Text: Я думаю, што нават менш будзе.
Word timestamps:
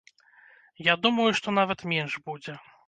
Я 0.91 0.95
думаю, 1.03 1.29
што 1.41 1.57
нават 1.59 1.87
менш 1.95 2.21
будзе. 2.31 2.63